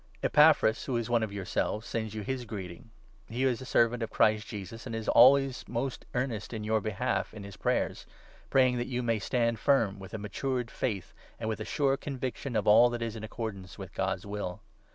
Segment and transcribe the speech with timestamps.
[0.23, 2.89] Epaphras, who is 12 one of yourselves, sends you his greeting.
[3.29, 7.35] He is a servant of Christ Jesus, and is always most earnest in your behalf
[7.35, 8.07] in his prayers,
[8.49, 12.55] praying that you may stand firm, with a matured faith and with a sure conviction
[12.55, 14.63] of all that is in accordance with God's will.